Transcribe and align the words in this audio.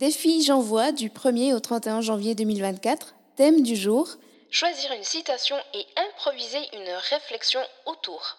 Défi 0.00 0.42
J'envoie 0.42 0.92
du 0.92 1.10
1er 1.10 1.52
au 1.52 1.60
31 1.60 2.00
janvier 2.00 2.34
2024. 2.34 3.14
Thème 3.36 3.62
du 3.62 3.76
jour 3.76 4.08
Choisir 4.50 4.92
une 4.96 5.04
citation 5.04 5.56
et 5.74 5.84
improviser 6.08 6.56
une 6.72 6.88
réflexion 7.10 7.60
autour. 7.84 8.38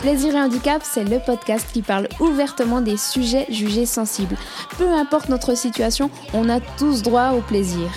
Plaisir 0.00 0.34
et 0.34 0.40
handicap, 0.40 0.82
c'est 0.82 1.04
le 1.04 1.20
podcast 1.20 1.68
qui 1.72 1.82
parle 1.82 2.08
ouvertement 2.18 2.80
des 2.80 2.96
sujets 2.96 3.46
jugés 3.48 3.86
sensibles. 3.86 4.36
Peu 4.76 4.88
importe 4.88 5.28
notre 5.28 5.54
situation, 5.56 6.10
on 6.32 6.48
a 6.48 6.58
tous 6.58 7.02
droit 7.02 7.30
au 7.30 7.42
plaisir. 7.42 7.88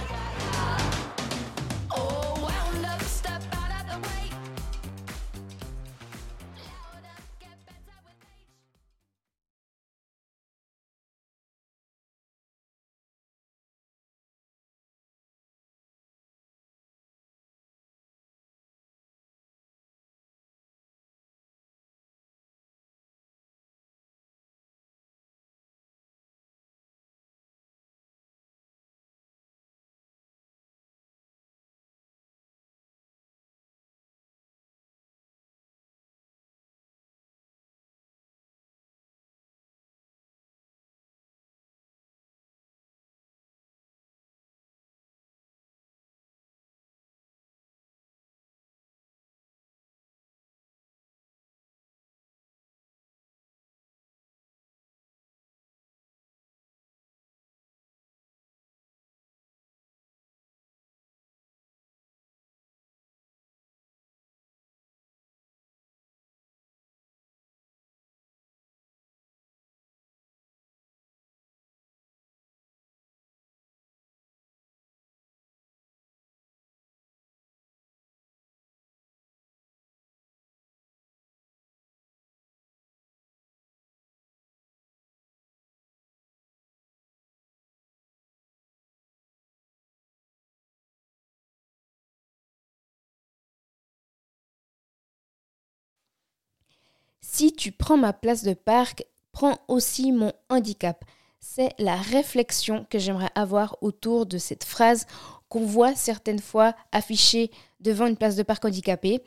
Si 97.29 97.51
tu 97.51 97.73
prends 97.73 97.97
ma 97.97 98.13
place 98.13 98.43
de 98.43 98.53
parc, 98.53 99.03
prends 99.33 99.57
aussi 99.67 100.13
mon 100.13 100.31
handicap. 100.49 101.03
C'est 101.41 101.73
la 101.77 101.97
réflexion 101.97 102.87
que 102.89 102.99
j'aimerais 102.99 103.29
avoir 103.35 103.77
autour 103.81 104.25
de 104.25 104.37
cette 104.37 104.63
phrase 104.63 105.05
qu'on 105.49 105.65
voit 105.65 105.93
certaines 105.93 106.39
fois 106.39 106.73
affichée 106.93 107.51
devant 107.81 108.07
une 108.07 108.15
place 108.15 108.37
de 108.37 108.43
parc 108.43 108.63
handicapée. 108.63 109.21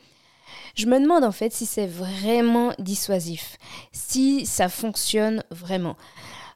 Je 0.75 0.87
me 0.87 0.99
demande 0.99 1.23
en 1.23 1.31
fait 1.31 1.53
si 1.53 1.67
c'est 1.67 1.85
vraiment 1.85 2.73
dissuasif, 2.79 3.57
si 3.91 4.47
ça 4.47 4.67
fonctionne 4.67 5.43
vraiment. 5.51 5.95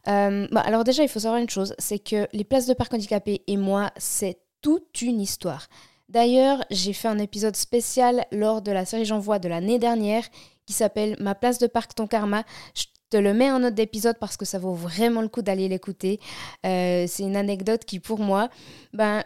Euh, 0.07 0.47
bah, 0.51 0.61
alors 0.61 0.83
déjà, 0.83 1.03
il 1.03 1.09
faut 1.09 1.19
savoir 1.19 1.39
une 1.39 1.49
chose, 1.49 1.75
c'est 1.77 1.99
que 1.99 2.27
les 2.33 2.43
places 2.43 2.65
de 2.65 2.73
parc 2.73 2.91
handicapées 2.91 3.43
et 3.45 3.55
moi, 3.57 3.91
c'est 3.97 4.39
toute 4.63 4.99
une 5.03 5.21
histoire. 5.21 5.67
D'ailleurs, 6.09 6.63
j'ai 6.69 6.93
fait 6.93 7.07
un 7.07 7.19
épisode 7.19 7.55
spécial 7.55 8.25
lors 8.31 8.61
de 8.61 8.71
la 8.71 8.85
série 8.85 9.05
J'envoie 9.05 9.39
de 9.39 9.47
l'année 9.47 9.79
dernière 9.79 10.23
qui 10.65 10.73
s'appelle 10.73 11.15
Ma 11.19 11.35
place 11.35 11.59
de 11.59 11.67
parc, 11.67 11.95
ton 11.95 12.07
karma. 12.07 12.43
Je 12.73 12.85
te 13.09 13.17
le 13.17 13.33
mets 13.33 13.51
en 13.51 13.59
note 13.59 13.75
d'épisode 13.75 14.17
parce 14.19 14.37
que 14.37 14.45
ça 14.45 14.59
vaut 14.59 14.73
vraiment 14.73 15.21
le 15.21 15.27
coup 15.27 15.41
d'aller 15.41 15.67
l'écouter. 15.67 16.19
Euh, 16.65 17.05
c'est 17.07 17.23
une 17.23 17.35
anecdote 17.35 17.85
qui, 17.85 17.99
pour 17.99 18.19
moi, 18.19 18.49
ben, 18.93 19.23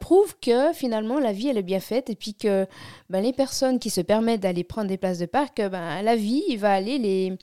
prouve 0.00 0.34
que 0.40 0.72
finalement 0.72 1.18
la 1.18 1.32
vie 1.32 1.48
elle 1.48 1.58
est 1.58 1.62
bien 1.62 1.80
faite 1.80 2.10
et 2.10 2.14
puis 2.14 2.34
que 2.34 2.66
ben, 3.10 3.22
les 3.22 3.32
personnes 3.32 3.78
qui 3.78 3.90
se 3.90 4.00
permettent 4.00 4.40
d'aller 4.40 4.64
prendre 4.64 4.88
des 4.88 4.96
places 4.96 5.18
de 5.18 5.26
parc, 5.26 5.60
ben, 5.60 6.02
la 6.02 6.16
vie 6.16 6.56
va 6.56 6.72
aller 6.72 6.98
les 6.98 7.36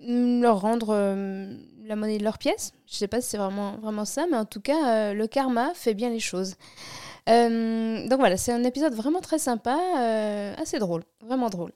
leur 0.00 0.60
rendre 0.60 0.88
euh, 0.90 1.54
la 1.84 1.96
monnaie 1.96 2.18
de 2.18 2.24
leurs 2.24 2.38
pièces. 2.38 2.72
Je 2.86 2.94
sais 2.94 3.08
pas 3.08 3.20
si 3.20 3.30
c'est 3.30 3.36
vraiment, 3.36 3.72
vraiment 3.78 4.04
ça, 4.04 4.26
mais 4.30 4.36
en 4.36 4.44
tout 4.44 4.60
cas, 4.60 5.10
euh, 5.10 5.14
le 5.14 5.26
karma 5.26 5.72
fait 5.74 5.94
bien 5.94 6.10
les 6.10 6.20
choses. 6.20 6.54
Euh, 7.28 8.08
donc 8.08 8.18
voilà, 8.18 8.36
c'est 8.36 8.52
un 8.52 8.64
épisode 8.64 8.94
vraiment 8.94 9.20
très 9.20 9.38
sympa, 9.38 9.78
euh, 9.98 10.54
assez 10.56 10.78
drôle, 10.78 11.04
vraiment 11.22 11.50
drôle. 11.50 11.72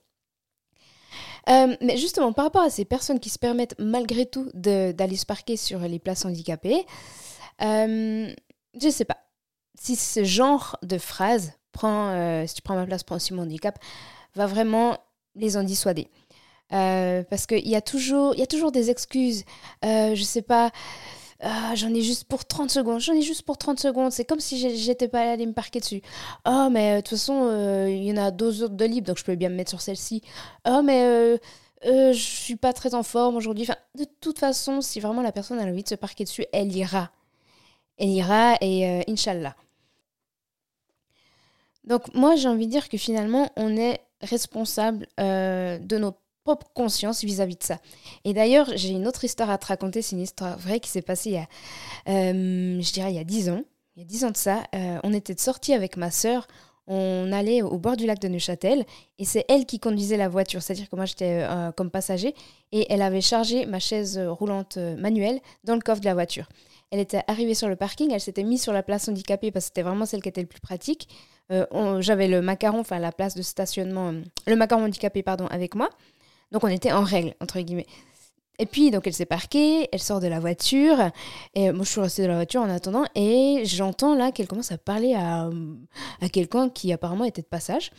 Euh, 1.48 1.76
mais 1.80 1.96
justement, 1.96 2.32
par 2.32 2.46
rapport 2.46 2.62
à 2.62 2.70
ces 2.70 2.84
personnes 2.84 3.20
qui 3.20 3.28
se 3.28 3.38
permettent 3.38 3.74
malgré 3.78 4.26
tout 4.26 4.48
d'aller 4.54 5.16
se 5.16 5.26
parquer 5.26 5.56
sur 5.56 5.80
les 5.80 5.98
places 5.98 6.24
handicapées, 6.24 6.86
je 7.60 8.34
ne 8.82 8.90
sais 8.90 9.04
pas 9.04 9.18
si 9.78 9.96
ce 9.96 10.24
genre 10.24 10.78
de 10.82 10.98
phrase, 10.98 11.52
prends, 11.72 12.46
si 12.46 12.54
tu 12.54 12.62
prends 12.62 12.76
ma 12.76 12.86
place, 12.86 13.02
prends 13.02 13.16
aussi 13.16 13.34
mon 13.34 13.42
handicap, 13.42 13.78
va 14.34 14.46
vraiment 14.46 14.96
les 15.34 15.56
en 15.56 15.64
dissuader. 15.64 16.08
parce 16.68 17.46
qu'il 17.46 17.66
y, 17.66 17.70
y 17.70 17.76
a 17.76 17.80
toujours 17.82 18.72
des 18.72 18.90
excuses. 18.90 19.44
je 19.82 20.10
ne 20.10 20.24
sais 20.24 20.42
pas, 20.42 20.70
ah, 21.44 21.74
j'en 21.74 21.92
ai 21.92 22.02
juste 22.02 22.24
pour 22.24 22.44
30 22.44 22.70
secondes, 22.70 23.00
j'en 23.00 23.14
ai 23.14 23.22
juste 23.22 23.42
pour 23.42 23.58
30 23.58 23.80
secondes. 23.80 24.12
C'est 24.12 24.24
comme 24.24 24.38
si 24.38 24.76
j'étais 24.76 25.08
pas 25.08 25.32
allée 25.32 25.44
me 25.44 25.52
parquer 25.52 25.80
dessus. 25.80 26.00
Oh, 26.46 26.68
mais 26.70 26.92
euh, 26.92 26.96
de 26.96 27.00
toute 27.00 27.18
façon, 27.18 27.48
euh, 27.50 27.90
il 27.90 28.04
y 28.04 28.12
en 28.12 28.16
a 28.16 28.30
deux 28.30 28.62
autres 28.62 28.76
de 28.76 28.84
libre, 28.84 29.08
donc 29.08 29.18
je 29.18 29.24
peux 29.24 29.34
bien 29.34 29.48
me 29.48 29.56
mettre 29.56 29.70
sur 29.70 29.80
celle-ci. 29.80 30.22
Oh, 30.68 30.82
mais 30.84 31.02
euh, 31.04 31.38
je 31.84 32.12
suis 32.12 32.54
pas 32.54 32.72
très 32.72 32.94
en 32.94 33.02
forme 33.02 33.34
aujourd'hui. 33.34 33.66
De 33.96 34.04
toute 34.20 34.38
façon, 34.38 34.80
si 34.80 35.00
vraiment 35.00 35.20
la 35.20 35.32
personne 35.32 35.58
a 35.58 35.64
envie 35.64 35.82
de 35.82 35.88
se 35.88 35.96
parquer 35.96 36.22
dessus, 36.22 36.46
elle 36.52 36.74
ira. 36.74 37.10
Elle 37.98 38.10
ira 38.10 38.56
et 38.60 39.02
Inch'Allah. 39.08 39.56
Donc, 41.82 42.14
moi, 42.14 42.36
j'ai 42.36 42.48
envie 42.48 42.66
de 42.66 42.70
dire 42.70 42.88
que 42.88 42.96
finalement, 42.96 43.50
on 43.56 43.76
est 43.76 44.00
responsable 44.20 45.08
de 45.18 45.98
nos 45.98 46.14
propre 46.44 46.68
conscience 46.74 47.24
vis-à-vis 47.24 47.56
de 47.56 47.62
ça. 47.62 47.78
Et 48.24 48.34
d'ailleurs, 48.34 48.70
j'ai 48.74 48.90
une 48.90 49.06
autre 49.06 49.24
histoire 49.24 49.50
à 49.50 49.58
te 49.58 49.66
raconter, 49.66 50.02
c'est 50.02 50.16
une 50.16 50.22
histoire 50.22 50.58
vraie 50.58 50.80
qui 50.80 50.90
s'est 50.90 51.02
passée 51.02 51.30
il 51.30 51.34
y 51.34 51.38
a, 51.38 51.46
euh, 52.08 52.80
je 52.80 52.92
dirais, 52.92 53.12
il 53.12 53.16
y 53.16 53.20
a 53.20 53.24
10 53.24 53.50
ans. 53.50 53.62
Il 53.96 54.02
y 54.02 54.04
a 54.04 54.08
10 54.08 54.24
ans 54.24 54.30
de 54.30 54.36
ça, 54.36 54.62
euh, 54.74 54.98
on 55.02 55.12
était 55.12 55.36
sortis 55.36 55.74
avec 55.74 55.98
ma 55.98 56.10
sœur, 56.10 56.48
on 56.86 57.30
allait 57.30 57.60
au 57.60 57.78
bord 57.78 57.96
du 57.96 58.06
lac 58.06 58.18
de 58.18 58.28
Neuchâtel, 58.28 58.86
et 59.18 59.24
c'est 59.26 59.44
elle 59.48 59.66
qui 59.66 59.78
conduisait 59.78 60.16
la 60.16 60.30
voiture, 60.30 60.62
c'est-à-dire 60.62 60.88
que 60.88 60.96
moi 60.96 61.04
j'étais 61.04 61.44
euh, 61.46 61.72
comme 61.72 61.90
passager, 61.90 62.34
et 62.72 62.86
elle 62.90 63.02
avait 63.02 63.20
chargé 63.20 63.66
ma 63.66 63.78
chaise 63.78 64.18
roulante 64.18 64.78
manuelle 64.78 65.40
dans 65.64 65.74
le 65.74 65.82
coffre 65.82 66.00
de 66.00 66.06
la 66.06 66.14
voiture. 66.14 66.48
Elle 66.90 67.00
était 67.00 67.22
arrivée 67.26 67.54
sur 67.54 67.68
le 67.68 67.76
parking, 67.76 68.10
elle 68.12 68.20
s'était 68.20 68.42
mise 68.42 68.62
sur 68.62 68.72
la 68.72 68.82
place 68.82 69.08
handicapée 69.08 69.50
parce 69.50 69.66
que 69.66 69.68
c'était 69.68 69.82
vraiment 69.82 70.06
celle 70.06 70.22
qui 70.22 70.30
était 70.30 70.42
le 70.42 70.46
plus 70.46 70.60
pratique. 70.60 71.08
J'avais 72.00 72.28
le 72.28 72.40
macaron, 72.40 72.80
enfin 72.80 72.98
la 72.98 73.12
place 73.12 73.34
de 73.34 73.42
stationnement, 73.42 74.12
le 74.46 74.56
macaron 74.56 74.84
handicapé, 74.84 75.22
pardon, 75.22 75.46
avec 75.46 75.74
moi. 75.74 75.90
Donc 76.52 76.64
on 76.64 76.68
était 76.68 76.92
en 76.92 77.02
règle, 77.02 77.34
entre 77.40 77.60
guillemets. 77.60 77.86
Et 78.58 78.66
puis, 78.66 78.90
donc, 78.90 79.06
elle 79.06 79.14
s'est 79.14 79.26
parquée, 79.26 79.88
elle 79.90 79.98
sort 79.98 80.20
de 80.20 80.28
la 80.28 80.38
voiture, 80.38 80.96
et 81.54 81.72
moi, 81.72 81.84
je 81.84 81.90
suis 81.90 82.00
restée 82.00 82.22
dans 82.22 82.28
la 82.28 82.34
voiture 82.36 82.60
en 82.60 82.68
attendant, 82.68 83.04
et 83.14 83.62
j'entends 83.64 84.14
là 84.14 84.30
qu'elle 84.30 84.46
commence 84.46 84.70
à 84.70 84.78
parler 84.78 85.14
à, 85.14 85.48
à 86.20 86.28
quelqu'un 86.28 86.68
qui 86.68 86.92
apparemment 86.92 87.24
était 87.24 87.42
de 87.42 87.46
passage. 87.46 87.90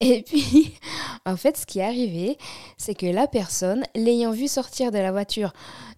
Et 0.00 0.22
puis, 0.22 0.74
en 1.26 1.36
fait, 1.36 1.56
ce 1.56 1.66
qui 1.66 1.78
est 1.78 1.84
arrivé, 1.84 2.38
c'est 2.76 2.94
que 2.94 3.06
la 3.06 3.26
personne, 3.26 3.84
l'ayant 3.94 4.32
vu 4.32 4.48
sortir 4.48 4.90
de 4.90 4.98
la 4.98 5.12
voiture 5.12 5.52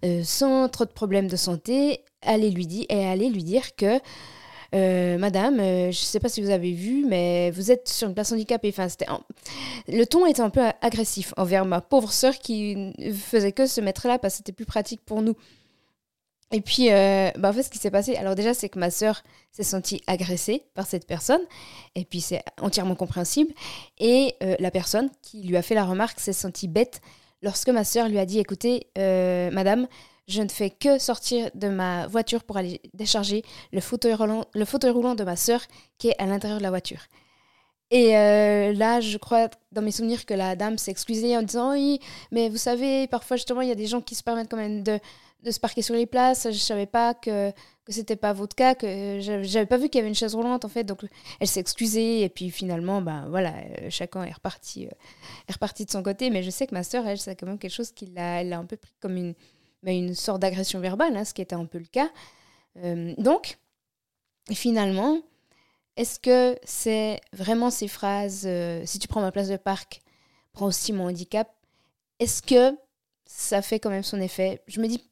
euh, 0.05 0.23
sans 0.23 0.69
trop 0.69 0.85
de 0.85 0.91
problèmes 0.91 1.27
de 1.27 1.35
santé, 1.35 2.03
allait 2.21 2.49
lui 2.49 2.67
dire, 2.67 2.85
et 2.89 3.05
allait 3.05 3.29
lui 3.29 3.43
dire 3.43 3.75
que 3.75 3.99
euh, 4.75 5.17
madame, 5.17 5.59
euh, 5.59 5.83
je 5.91 5.99
ne 5.99 6.05
sais 6.05 6.19
pas 6.19 6.29
si 6.29 6.41
vous 6.41 6.49
avez 6.49 6.71
vu, 6.71 7.05
mais 7.05 7.51
vous 7.51 7.71
êtes 7.71 7.87
sur 7.87 8.07
une 8.07 8.13
place 8.13 8.31
handicapée. 8.31 8.73
Enfin, 8.77 8.87
Le 9.87 10.05
ton 10.05 10.25
était 10.25 10.41
un 10.41 10.49
peu 10.49 10.61
agressif 10.81 11.33
envers 11.37 11.65
ma 11.65 11.81
pauvre 11.81 12.11
sœur 12.11 12.37
qui 12.37 12.93
faisait 13.13 13.51
que 13.51 13.65
se 13.65 13.81
mettre 13.81 14.07
là 14.07 14.19
parce 14.19 14.35
que 14.35 14.37
c'était 14.37 14.51
plus 14.51 14.65
pratique 14.65 15.01
pour 15.05 15.21
nous. 15.21 15.35
Et 16.51 16.61
puis, 16.61 16.91
euh, 16.91 17.29
bah, 17.37 17.49
en 17.49 17.53
fait, 17.53 17.63
ce 17.63 17.69
qui 17.69 17.77
s'est 17.77 17.91
passé, 17.91 18.15
alors 18.15 18.35
déjà, 18.35 18.53
c'est 18.53 18.69
que 18.69 18.79
ma 18.79 18.89
sœur 18.89 19.23
s'est 19.51 19.63
sentie 19.63 20.01
agressée 20.07 20.63
par 20.75 20.85
cette 20.85 21.05
personne, 21.05 21.41
et 21.95 22.05
puis 22.05 22.21
c'est 22.21 22.41
entièrement 22.61 22.95
compréhensible. 22.95 23.53
Et 23.99 24.35
la 24.59 24.71
personne 24.71 25.09
qui 25.21 25.41
lui 25.43 25.57
a 25.57 25.61
fait 25.61 25.75
la 25.75 25.83
remarque 25.83 26.19
s'est 26.19 26.33
sentie 26.33 26.69
bête 26.69 27.01
lorsque 27.41 27.69
ma 27.69 27.83
sœur 27.83 28.07
lui 28.07 28.17
a 28.17 28.25
dit, 28.25 28.39
écoutez, 28.39 28.87
madame, 28.95 29.87
je 30.27 30.41
ne 30.41 30.49
fais 30.49 30.69
que 30.69 30.99
sortir 30.99 31.49
de 31.55 31.69
ma 31.69 32.07
voiture 32.07 32.43
pour 32.43 32.57
aller 32.57 32.81
décharger 32.93 33.43
le 33.71 33.81
fauteuil 33.81 34.13
roulant, 34.13 34.45
de 35.15 35.23
ma 35.23 35.35
sœur 35.35 35.61
qui 35.97 36.09
est 36.09 36.21
à 36.21 36.25
l'intérieur 36.25 36.59
de 36.59 36.63
la 36.63 36.69
voiture. 36.69 37.01
Et 37.89 38.11
là, 38.11 38.99
je 38.99 39.17
crois, 39.17 39.49
dans 39.71 39.81
mes 39.81 39.91
souvenirs, 39.91 40.25
que 40.25 40.33
la 40.33 40.57
dame 40.57 40.77
s'est 40.77 40.91
excusée 40.91 41.37
en 41.37 41.41
disant 41.41 41.71
Oui, 41.71 41.99
mais 42.31 42.49
vous 42.49 42.57
savez, 42.57 43.07
parfois, 43.07 43.37
justement, 43.37 43.61
il 43.61 43.69
y 43.69 43.71
a 43.71 43.75
des 43.75 43.87
gens 43.87 44.01
qui 44.01 44.15
se 44.15 44.23
permettent 44.23 44.49
quand 44.49 44.57
même 44.57 44.83
de, 44.83 44.99
se 45.49 45.59
parquer 45.59 45.81
sur 45.81 45.95
les 45.95 46.05
places. 46.05 46.47
Je 46.51 46.57
savais 46.57 46.85
pas 46.85 47.13
que, 47.13 47.51
que 47.87 47.93
c'était 47.93 48.17
pas 48.17 48.33
votre 48.33 48.55
cas, 48.55 48.75
que 48.75 49.19
j'avais 49.21 49.65
pas 49.65 49.77
vu 49.77 49.87
qu'il 49.87 49.99
y 49.99 50.01
avait 50.01 50.09
une 50.09 50.15
chaise 50.15 50.35
roulante 50.35 50.65
en 50.65 50.67
fait. 50.67 50.83
Donc 50.83 50.99
elle 51.39 51.47
s'est 51.47 51.61
excusée 51.61 52.23
et 52.23 52.29
puis 52.29 52.49
finalement, 52.49 53.01
ben 53.01 53.27
voilà, 53.29 53.53
euh, 53.55 53.87
chacun 53.89 54.23
est 54.25 54.33
reparti, 54.33 54.87
euh, 54.87 54.91
est 55.47 55.53
reparti 55.53 55.85
de 55.85 55.91
son 55.91 56.03
côté. 56.03 56.29
Mais 56.29 56.43
je 56.43 56.49
sais 56.49 56.67
que 56.67 56.73
ma 56.73 56.83
sœur, 56.83 57.07
elle, 57.07 57.17
c'est 57.17 57.37
quand 57.37 57.47
même 57.47 57.57
quelque 57.57 57.71
chose 57.71 57.91
qui 57.91 58.07
l'a, 58.07 58.39
a 58.39 58.57
un 58.57 58.65
peu 58.65 58.75
pris 58.75 58.91
comme 58.99 59.15
une, 59.15 59.33
ben, 59.83 59.95
une 59.95 60.15
sorte 60.15 60.41
d'agression 60.41 60.79
verbale, 60.79 61.15
hein, 61.15 61.25
ce 61.25 61.33
qui 61.33 61.41
était 61.41 61.55
un 61.55 61.65
peu 61.65 61.77
le 61.77 61.85
cas. 61.85 62.09
Euh, 62.77 63.13
donc 63.17 63.57
finalement, 64.51 65.21
est-ce 65.95 66.19
que 66.19 66.57
c'est 66.63 67.19
vraiment 67.33 67.69
ces 67.69 67.87
phrases 67.87 68.47
si 68.85 68.99
tu 68.99 69.07
prends 69.07 69.21
ma 69.21 69.31
place 69.31 69.49
de 69.49 69.57
parc, 69.57 70.01
prends 70.53 70.67
aussi 70.67 70.93
mon 70.93 71.07
handicap 71.07 71.51
Est-ce 72.19 72.41
que 72.41 72.77
ça 73.25 73.61
fait 73.61 73.79
quand 73.79 73.89
même 73.89 74.03
son 74.03 74.21
effet? 74.21 74.61
Je 74.67 74.79
me 74.79 74.87
dis 74.87 75.03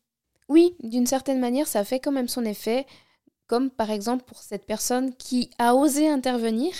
oui, 0.47 0.75
d'une 0.83 1.07
certaine 1.07 1.39
manière, 1.39 1.67
ça 1.67 1.83
fait 1.83 1.99
quand 1.99 2.11
même 2.11 2.27
son 2.27 2.45
effet, 2.45 2.85
comme 3.47 3.69
par 3.69 3.91
exemple 3.91 4.23
pour 4.25 4.37
cette 4.37 4.65
personne 4.65 5.15
qui 5.15 5.49
a 5.57 5.75
osé 5.75 6.07
intervenir 6.07 6.73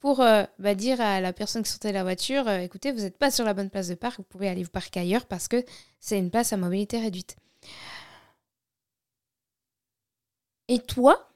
pour 0.00 0.20
euh, 0.20 0.44
bah, 0.58 0.74
dire 0.74 1.00
à 1.00 1.20
la 1.20 1.32
personne 1.32 1.62
qui 1.62 1.70
sortait 1.70 1.88
de 1.88 1.94
la 1.94 2.02
voiture, 2.04 2.46
euh, 2.48 2.58
écoutez, 2.60 2.92
vous 2.92 3.00
n'êtes 3.00 3.18
pas 3.18 3.30
sur 3.30 3.44
la 3.44 3.54
bonne 3.54 3.70
place 3.70 3.88
de 3.88 3.94
parc, 3.94 4.18
vous 4.18 4.24
pouvez 4.24 4.48
aller 4.48 4.62
vous 4.62 4.70
parquer 4.70 5.00
ailleurs 5.00 5.26
parce 5.26 5.48
que 5.48 5.64
c'est 6.00 6.18
une 6.18 6.30
place 6.30 6.52
à 6.52 6.56
mobilité 6.56 7.00
réduite. 7.00 7.36
Et 10.68 10.78
toi, 10.80 11.30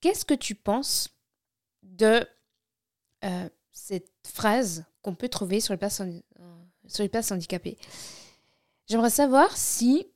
qu'est-ce 0.00 0.24
que 0.24 0.34
tu 0.34 0.54
penses 0.54 1.10
de 1.82 2.26
euh, 3.24 3.48
cette 3.72 4.12
phrase 4.26 4.84
qu'on 5.02 5.14
peut 5.14 5.28
trouver 5.28 5.60
sur 5.60 5.74
les 5.74 5.78
places, 5.78 6.00
sur 6.86 7.02
les 7.02 7.08
places 7.08 7.32
handicapées? 7.32 7.76
J'aimerais 8.88 9.10
savoir 9.10 9.54
si 9.56 10.06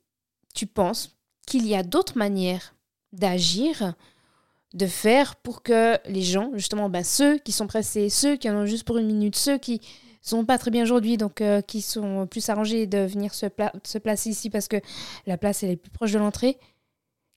tu 0.55 0.65
penses 0.65 1.17
qu'il 1.45 1.67
y 1.67 1.75
a 1.75 1.83
d'autres 1.83 2.17
manières 2.17 2.73
d'agir, 3.11 3.93
de 4.73 4.87
faire 4.87 5.35
pour 5.35 5.61
que 5.61 5.97
les 6.07 6.23
gens, 6.23 6.51
justement, 6.55 6.89
ben, 6.89 7.03
ceux 7.03 7.37
qui 7.37 7.51
sont 7.51 7.67
pressés, 7.67 8.09
ceux 8.09 8.35
qui 8.35 8.49
en 8.49 8.55
ont 8.55 8.65
juste 8.65 8.85
pour 8.85 8.97
une 8.97 9.07
minute, 9.07 9.35
ceux 9.35 9.57
qui 9.57 9.81
sont 10.21 10.45
pas 10.45 10.57
très 10.57 10.71
bien 10.71 10.83
aujourd'hui, 10.83 11.17
donc 11.17 11.41
euh, 11.41 11.61
qui 11.61 11.81
sont 11.81 12.27
plus 12.27 12.47
arrangés 12.49 12.87
de 12.87 12.99
venir 12.99 13.33
se, 13.33 13.45
placer 13.97 14.29
ici 14.29 14.49
parce 14.49 14.67
que 14.67 14.77
la 15.27 15.37
place 15.37 15.63
elle 15.63 15.71
est 15.71 15.75
plus 15.75 15.91
proche 15.91 16.13
de 16.13 16.19
l'entrée, 16.19 16.57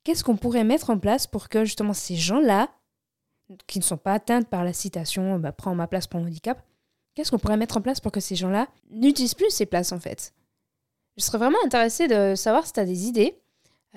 qu'est-ce 0.04 0.24
qu'on 0.24 0.36
pourrait 0.36 0.64
mettre 0.64 0.90
en 0.90 0.98
place 0.98 1.26
pour 1.26 1.48
que 1.48 1.64
justement 1.64 1.92
ces 1.92 2.16
gens-là, 2.16 2.68
qui 3.66 3.78
ne 3.78 3.84
sont 3.84 3.96
pas 3.96 4.14
atteints 4.14 4.42
par 4.42 4.64
la 4.64 4.72
citation 4.72 5.38
ben, 5.38 5.52
prends 5.52 5.74
ma 5.74 5.88
place 5.88 6.06
pour 6.06 6.20
mon 6.20 6.26
handicap, 6.26 6.62
qu'est-ce 7.14 7.30
qu'on 7.30 7.38
pourrait 7.38 7.56
mettre 7.56 7.76
en 7.76 7.82
place 7.82 8.00
pour 8.00 8.12
que 8.12 8.20
ces 8.20 8.36
gens-là 8.36 8.68
n'utilisent 8.90 9.34
plus 9.34 9.50
ces 9.50 9.66
places 9.66 9.92
en 9.92 10.00
fait? 10.00 10.32
Je 11.16 11.24
serais 11.24 11.38
vraiment 11.38 11.58
intéressée 11.64 12.08
de 12.08 12.34
savoir 12.34 12.66
si 12.66 12.72
tu 12.72 12.80
as 12.80 12.84
des 12.84 13.06
idées. 13.06 13.38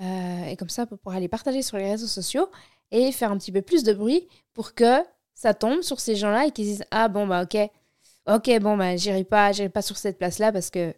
Euh, 0.00 0.44
et 0.46 0.56
comme 0.56 0.70
ça, 0.70 0.86
pour 0.86 0.98
pouvoir 0.98 1.20
les 1.20 1.28
partager 1.28 1.60
sur 1.60 1.76
les 1.76 1.90
réseaux 1.90 2.06
sociaux 2.06 2.48
et 2.92 3.12
faire 3.12 3.30
un 3.30 3.38
petit 3.38 3.52
peu 3.52 3.62
plus 3.62 3.82
de 3.82 3.92
bruit 3.92 4.28
pour 4.52 4.74
que 4.74 4.98
ça 5.34 5.54
tombe 5.54 5.82
sur 5.82 6.00
ces 6.00 6.16
gens-là 6.16 6.46
et 6.46 6.50
qu'ils 6.50 6.66
disent 6.66 6.84
Ah 6.90 7.08
bon, 7.08 7.26
bah 7.26 7.42
ok, 7.42 7.56
ok, 8.26 8.60
bon, 8.60 8.76
bah 8.76 8.96
j'irai 8.96 9.24
pas, 9.24 9.52
pas 9.72 9.82
sur 9.82 9.96
cette 9.96 10.18
place-là 10.18 10.52
parce 10.52 10.70
que, 10.70 10.94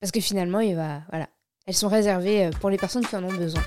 parce 0.00 0.12
que 0.12 0.20
finalement, 0.20 0.60
il 0.60 0.74
va, 0.76 1.02
voilà, 1.10 1.28
elles 1.66 1.74
sont 1.74 1.88
réservées 1.88 2.46
euh, 2.46 2.50
pour 2.60 2.70
les 2.70 2.78
personnes 2.78 3.06
qui 3.06 3.16
en 3.16 3.24
ont 3.24 3.32
besoin. 3.32 3.62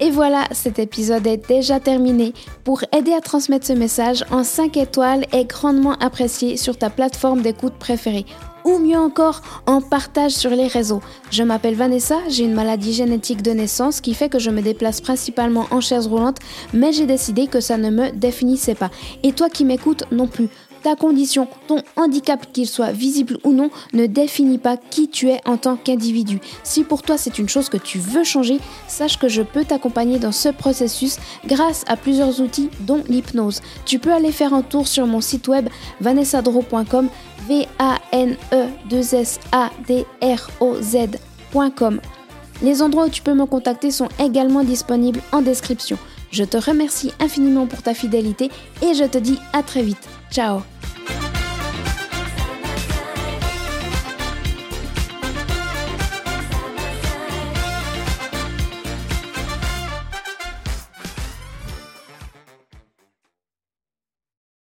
Et 0.00 0.10
voilà, 0.10 0.46
cet 0.50 0.78
épisode 0.78 1.26
est 1.26 1.48
déjà 1.48 1.80
terminé. 1.80 2.34
Pour 2.64 2.82
aider 2.92 3.12
à 3.12 3.20
transmettre 3.20 3.66
ce 3.66 3.72
message 3.72 4.24
en 4.30 4.44
5 4.44 4.76
étoiles 4.76 5.24
est 5.32 5.46
grandement 5.46 5.94
apprécié 5.94 6.56
sur 6.56 6.76
ta 6.76 6.90
plateforme 6.90 7.40
d'écoute 7.40 7.74
préférée 7.78 8.26
ou 8.64 8.78
mieux 8.78 8.98
encore 8.98 9.42
en 9.66 9.80
partage 9.80 10.32
sur 10.32 10.50
les 10.50 10.66
réseaux. 10.66 11.02
Je 11.30 11.42
m'appelle 11.42 11.74
Vanessa, 11.74 12.18
j'ai 12.28 12.44
une 12.44 12.54
maladie 12.54 12.92
génétique 12.92 13.42
de 13.42 13.52
naissance 13.52 14.00
qui 14.00 14.14
fait 14.14 14.28
que 14.28 14.38
je 14.38 14.50
me 14.50 14.62
déplace 14.62 15.00
principalement 15.00 15.66
en 15.70 15.80
chaise 15.80 16.06
roulante, 16.06 16.38
mais 16.72 16.92
j'ai 16.92 17.06
décidé 17.06 17.46
que 17.46 17.60
ça 17.60 17.76
ne 17.76 17.90
me 17.90 18.10
définissait 18.10 18.74
pas. 18.74 18.90
Et 19.22 19.32
toi 19.32 19.48
qui 19.48 19.64
m'écoutes 19.64 20.04
non 20.10 20.26
plus 20.26 20.48
ta 20.84 20.96
condition, 20.96 21.48
ton 21.66 21.82
handicap, 21.96 22.52
qu'il 22.52 22.68
soit 22.68 22.92
visible 22.92 23.38
ou 23.42 23.52
non, 23.52 23.70
ne 23.94 24.04
définit 24.04 24.58
pas 24.58 24.76
qui 24.76 25.08
tu 25.08 25.30
es 25.30 25.40
en 25.46 25.56
tant 25.56 25.76
qu'individu. 25.76 26.40
Si 26.62 26.84
pour 26.84 27.00
toi 27.00 27.16
c'est 27.16 27.38
une 27.38 27.48
chose 27.48 27.70
que 27.70 27.78
tu 27.78 27.98
veux 27.98 28.22
changer, 28.22 28.58
sache 28.86 29.18
que 29.18 29.28
je 29.28 29.40
peux 29.40 29.64
t'accompagner 29.64 30.18
dans 30.18 30.30
ce 30.30 30.50
processus 30.50 31.16
grâce 31.46 31.84
à 31.88 31.96
plusieurs 31.96 32.42
outils 32.42 32.68
dont 32.80 33.02
l'hypnose. 33.08 33.62
Tu 33.86 33.98
peux 33.98 34.12
aller 34.12 34.30
faire 34.30 34.52
un 34.52 34.60
tour 34.60 34.86
sur 34.86 35.06
mon 35.06 35.22
site 35.22 35.48
web 35.48 35.70
vanessadro.com 36.02 37.08
v 37.48 37.66
a 37.78 37.98
n 38.14 38.36
e 38.52 38.68
2 38.88 39.14
s 39.14 39.40
a 39.52 39.70
d 39.86 40.06
r 40.22 40.50
o 40.60 40.76
z.com. 40.80 42.00
Les 42.62 42.80
endroits 42.80 43.06
où 43.06 43.10
tu 43.10 43.20
peux 43.20 43.34
me 43.34 43.44
contacter 43.44 43.90
sont 43.90 44.08
également 44.18 44.64
disponibles 44.64 45.20
en 45.32 45.42
description. 45.42 45.98
Je 46.30 46.44
te 46.44 46.56
remercie 46.56 47.12
infiniment 47.20 47.66
pour 47.66 47.82
ta 47.82 47.94
fidélité 47.94 48.50
et 48.82 48.94
je 48.94 49.04
te 49.04 49.18
dis 49.18 49.38
à 49.52 49.62
très 49.62 49.82
vite. 49.82 50.08
Ciao 50.30 50.62